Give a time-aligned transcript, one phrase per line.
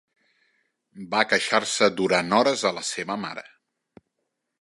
[1.11, 3.45] Va queixar-se durant hores a la seva mare.